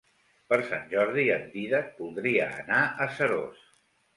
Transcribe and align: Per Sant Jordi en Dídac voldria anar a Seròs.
Per 0.53 0.57
Sant 0.69 0.87
Jordi 0.93 1.27
en 1.35 1.45
Dídac 1.57 1.93
voldria 2.05 2.49
anar 2.65 2.81
a 2.83 3.09
Seròs. 3.21 3.65